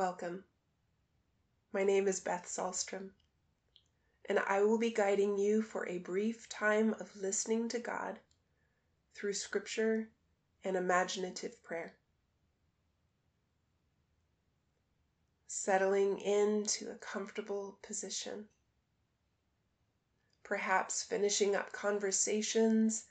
[0.00, 0.44] Welcome.
[1.74, 3.10] My name is Beth Salstrom,
[4.30, 8.18] and I will be guiding you for a brief time of listening to God
[9.14, 10.08] through scripture
[10.64, 11.92] and imaginative prayer.
[15.46, 18.48] Settling into a comfortable position.
[20.42, 23.04] Perhaps finishing up conversations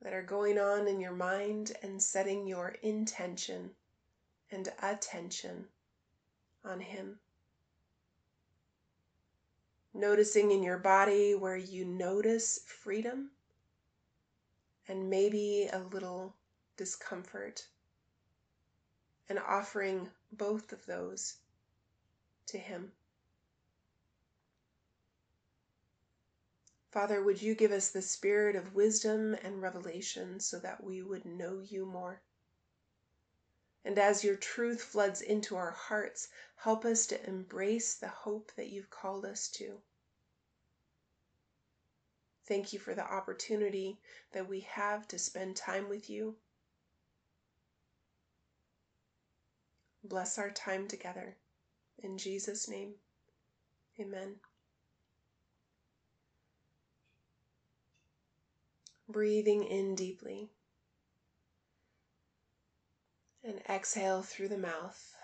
[0.00, 3.70] that are going on in your mind and setting your intention
[4.52, 5.66] and attention
[6.66, 7.18] on Him.
[9.94, 13.30] Noticing in your body where you notice freedom
[14.88, 16.34] and maybe a little
[16.76, 17.66] discomfort,
[19.28, 21.36] and offering both of those
[22.46, 22.92] to Him.
[26.92, 31.24] Father, would you give us the spirit of wisdom and revelation so that we would
[31.26, 32.20] know you more?
[33.86, 38.68] And as your truth floods into our hearts, help us to embrace the hope that
[38.68, 39.80] you've called us to.
[42.48, 44.00] Thank you for the opportunity
[44.32, 46.34] that we have to spend time with you.
[50.02, 51.36] Bless our time together.
[52.02, 52.94] In Jesus' name,
[54.00, 54.34] amen.
[59.08, 60.50] Breathing in deeply
[63.46, 65.14] and exhale through the mouth.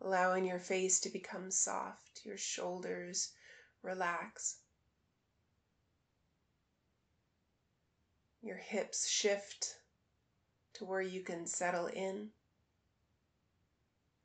[0.00, 3.32] Allowing your face to become soft, your shoulders
[3.82, 4.58] relax,
[8.40, 9.76] your hips shift
[10.72, 12.28] to where you can settle in,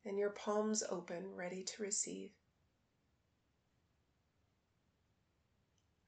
[0.06, 2.30] and your palms open, ready to receive.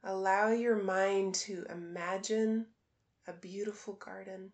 [0.08, 2.68] Allow your mind to imagine
[3.26, 4.52] a beautiful garden.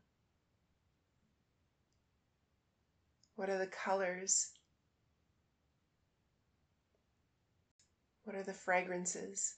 [3.35, 4.52] What are the colors?
[8.23, 9.56] What are the fragrances?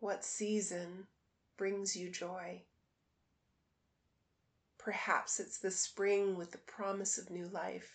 [0.00, 1.08] What season
[1.58, 2.62] brings you joy?
[4.78, 7.92] Perhaps it's the spring with the promise of new life.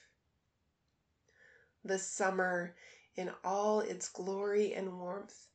[1.84, 2.76] The summer
[3.16, 5.48] in all its glory and warmth.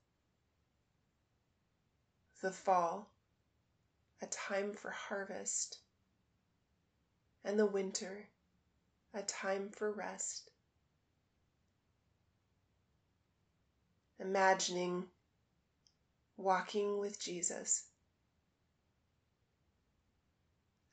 [2.43, 3.11] The fall,
[4.23, 5.79] a time for harvest,
[7.45, 8.29] and the winter,
[9.15, 10.51] a time for rest.
[14.19, 15.05] Imagining
[16.37, 17.85] walking with Jesus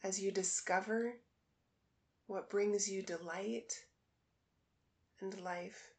[0.04, 1.14] as you discover
[2.28, 3.74] what brings you delight
[5.22, 5.93] and life.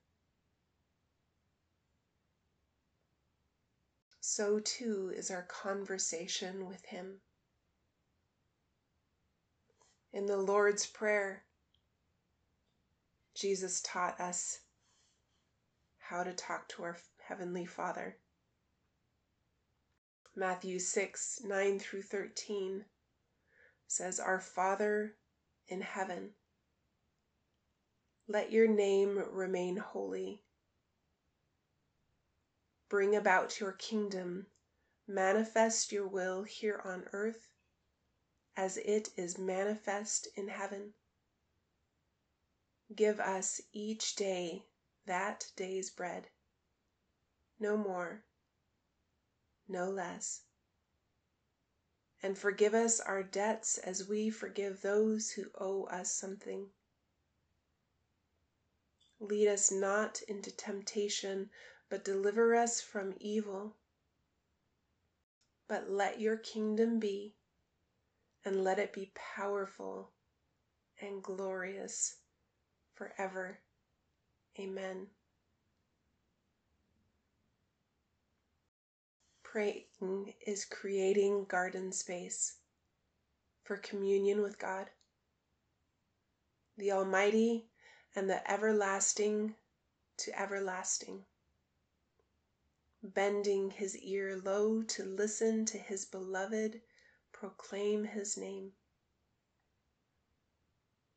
[4.27, 7.21] So too is our conversation with Him.
[10.15, 11.45] In the Lord's Prayer,
[13.35, 14.61] Jesus taught us
[15.99, 16.97] how to talk to our
[17.29, 18.17] Heavenly Father.
[20.35, 22.87] Matthew 6 9 through 13
[23.89, 25.17] says, Our Father
[25.69, 26.31] in heaven,
[28.27, 30.44] let your name remain holy
[32.95, 34.47] Bring about your kingdom,
[35.09, 37.51] manifest your will here on earth
[38.57, 40.95] as it is manifest in heaven.
[42.95, 44.67] Give us each day
[45.07, 46.29] that day's bread,
[47.59, 48.23] no more,
[49.67, 50.43] no less.
[52.23, 56.71] And forgive us our debts as we forgive those who owe us something.
[59.19, 61.51] Lead us not into temptation
[61.91, 63.75] but deliver us from evil.
[65.69, 67.35] But let your kingdom be,
[68.45, 70.11] and let it be powerful
[71.01, 72.17] and glorious
[72.95, 73.59] forever.
[74.59, 75.07] Amen.
[79.43, 82.57] Praying is creating garden space
[83.63, 84.91] for communion with God,
[86.77, 87.67] the Almighty
[88.17, 89.55] and the everlasting
[90.19, 91.25] to everlasting
[93.13, 96.81] bending his ear low to listen to his beloved
[97.33, 98.73] proclaim his name.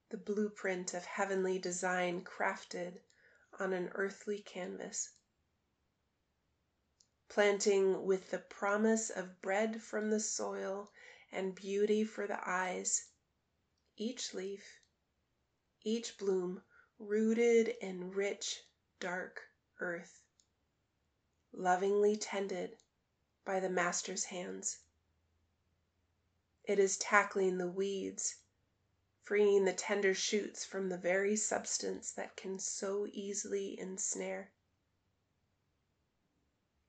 [0.09, 2.99] The blueprint of heavenly design crafted
[3.57, 5.11] on an earthly canvas.
[7.29, 10.91] Planting with the promise of bread from the soil
[11.31, 13.11] and beauty for the eyes,
[13.95, 14.81] each leaf,
[15.83, 16.63] each bloom
[16.99, 18.61] rooted in rich,
[18.99, 19.41] dark
[19.79, 20.21] earth
[21.57, 22.77] lovingly tended
[23.43, 24.77] by the Master's hands.
[26.63, 28.35] It is tackling the weeds,
[29.23, 34.51] freeing the tender shoots from the very substance that can so easily ensnare.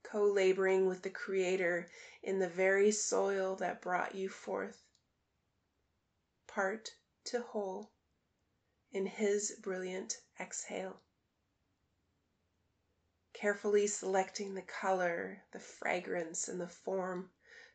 [0.03, 1.91] Co laboring with the Creator
[2.23, 4.83] in the very soil that brought you forth,
[6.47, 6.95] part
[7.25, 7.91] to whole
[8.93, 11.01] in His brilliant exhale
[13.39, 17.31] carefully selecting the color, the fragrance, and the form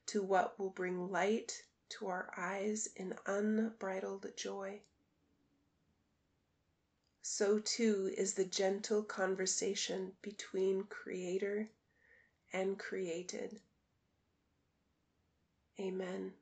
[0.06, 4.78] to what will bring light to our eyes in unbridled joy.
[7.22, 11.70] So too is the gentle conversation between Creator
[12.52, 13.62] and created.
[15.80, 16.34] Amen.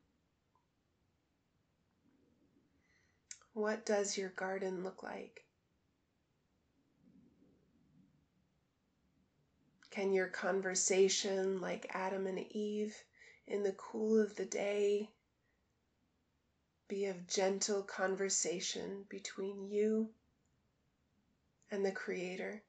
[3.53, 5.45] What does your garden look like?
[9.91, 12.95] Can your conversation, like Adam and Eve
[13.45, 15.09] in the cool of the day,
[16.87, 20.09] be of gentle conversation between you
[21.69, 22.63] and the Creator?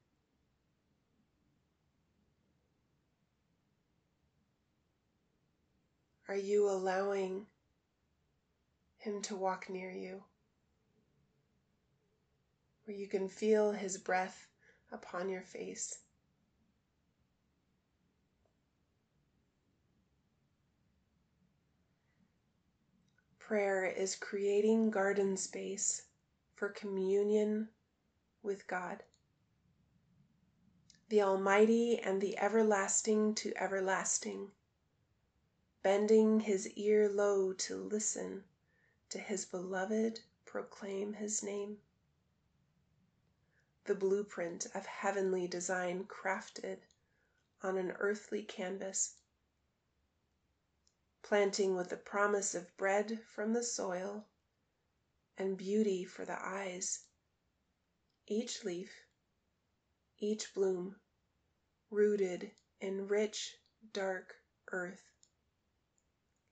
[6.27, 7.45] Are you allowing
[8.97, 10.21] Him to walk near you?
[12.83, 14.49] Where you can feel His breath
[14.91, 15.99] upon your face.
[23.53, 26.07] Prayer is creating garden space
[26.55, 27.69] for communion
[28.41, 29.03] with God,
[31.09, 34.49] the Almighty and the everlasting to everlasting,
[35.83, 38.43] bending his ear low to listen
[39.09, 41.77] to his beloved proclaim his name.
[43.85, 46.79] The blueprint of heavenly design crafted
[47.61, 49.13] on an earthly canvas
[51.23, 54.27] planting with the promise of bread from the soil
[55.37, 57.05] and beauty for the eyes.
[58.27, 58.91] Each leaf,
[60.19, 60.99] each bloom,
[61.89, 63.57] rooted in rich,
[63.93, 64.35] dark
[64.71, 65.11] earth,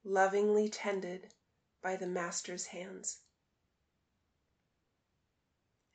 [0.04, 1.34] lovingly tended
[1.82, 3.20] by the Master's hands.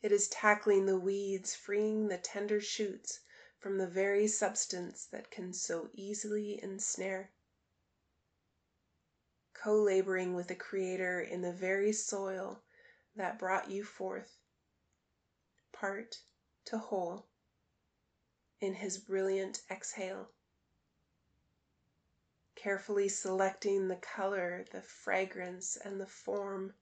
[0.03, 3.21] It is tackling the weeds, freeing the tender shoots
[3.59, 7.33] from the very substance that can so easily ensnare
[9.63, 12.63] co laboring with the Creator in the very soil
[13.17, 14.37] that brought you forth,
[15.73, 16.21] part
[16.67, 17.27] to whole,
[18.61, 20.31] in His brilliant exhale.
[22.55, 26.75] Carefully selecting the color, the fragrance, and the form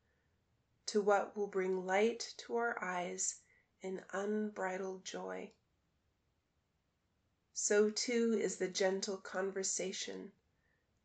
[0.87, 3.41] to what will bring light to our eyes
[3.81, 5.53] in unbridled joy.
[7.53, 10.33] So too is the gentle conversation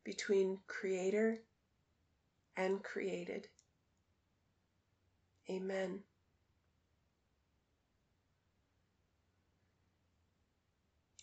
[0.02, 1.42] between Creator
[2.60, 3.48] and created.
[5.48, 6.00] Amen.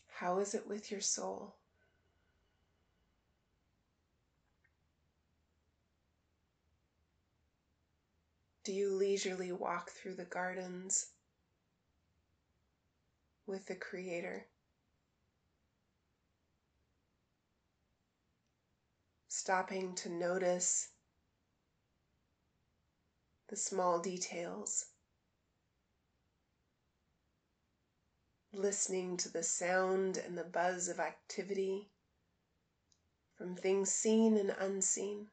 [0.07, 1.53] How is it with your soul?
[8.63, 11.11] Do you leisurely walk through the gardens
[13.45, 14.47] with the Creator?
[19.27, 20.89] Stopping to notice
[23.49, 24.87] the small details,
[28.51, 31.89] listening to the sound and the buzz of activity
[33.37, 35.27] from things seen and unseen.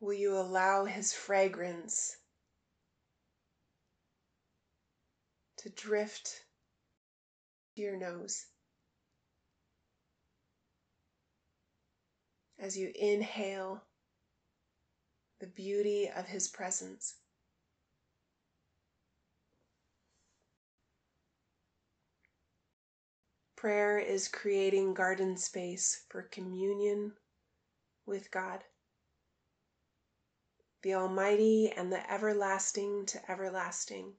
[0.00, 2.16] Will you allow His fragrance
[5.58, 6.42] to drift
[7.76, 8.46] to your nose?
[12.62, 13.82] As you inhale
[15.40, 17.16] the beauty of His presence.
[23.56, 27.12] Prayer is creating garden space for communion
[28.06, 28.62] with God,
[30.82, 34.12] the Almighty and the everlasting to everlasting,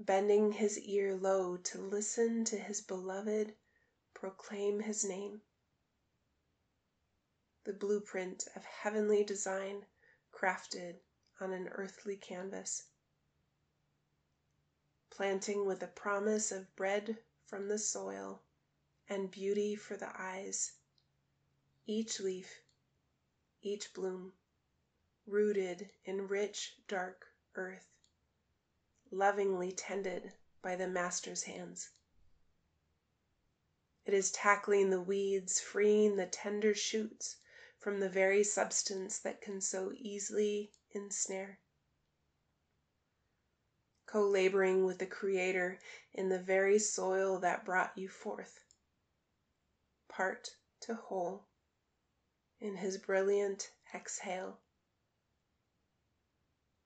[0.00, 3.52] bending His ear low to listen to His beloved
[4.12, 5.40] proclaim His name
[7.68, 9.84] the blueprint of heavenly design
[10.32, 10.94] crafted
[11.38, 12.84] on an earthly canvas.
[15.10, 18.40] Planting with a promise of bread from the soil
[19.06, 20.78] and beauty for the eyes,
[21.86, 22.62] each leaf,
[23.60, 24.32] each bloom,
[25.26, 27.90] rooted in rich, dark earth,
[29.10, 30.32] lovingly tended
[30.62, 31.90] by the Master's hands.
[34.06, 37.36] It is tackling the weeds, freeing the tender shoots
[37.78, 41.60] from the very substance that can so easily ensnare.
[44.06, 45.78] Co laboring with the Creator
[46.12, 48.64] in the very soil that brought you forth,
[50.08, 50.48] part
[50.80, 51.46] to whole
[52.60, 54.58] in His brilliant exhale.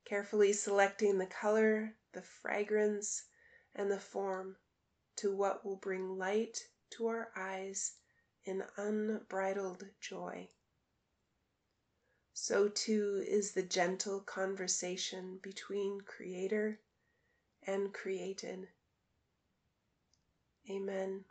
[0.05, 3.25] Carefully selecting the color, the fragrance,
[3.75, 4.57] and the form
[5.17, 6.59] to what will bring light
[6.91, 7.95] to our eyes
[8.45, 10.49] in unbridled joy.
[12.35, 16.81] So too is the gentle conversation between Creator
[17.67, 18.69] and created.
[20.71, 21.25] Amen.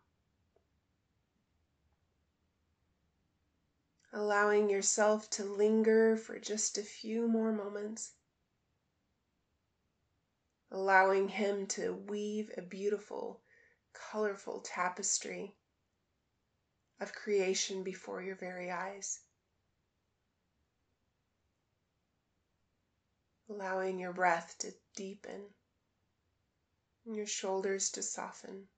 [4.14, 8.14] Allowing yourself to linger for just a few more moments
[10.72, 13.42] allowing Him to weave a beautiful,
[13.94, 15.54] colorful tapestry
[17.00, 19.20] of creation before your very eyes.
[23.54, 25.42] Allowing your breath to deepen
[27.06, 28.70] and your shoulders to soften.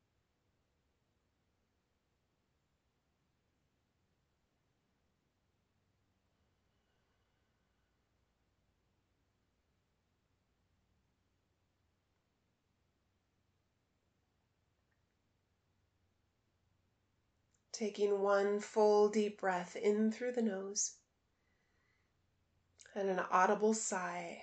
[17.71, 20.95] Taking one full deep breath in through the nose
[22.95, 24.41] and an audible sigh.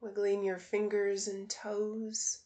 [0.00, 2.38] Wiggling your fingers and toes.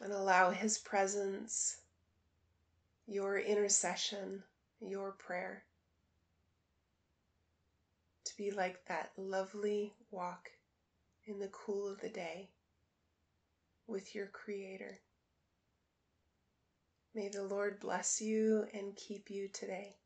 [0.00, 1.80] And allow His presence,
[3.06, 4.42] your intercession,
[4.80, 5.64] your prayer
[8.28, 10.50] to be like that lovely walk
[11.26, 12.50] in the cool of the day
[13.86, 14.98] with your Creator.
[17.14, 19.96] May the Lord bless you and keep you today.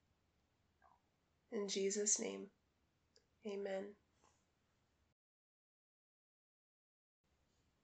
[1.51, 2.47] In Jesus' name,
[3.47, 3.95] amen.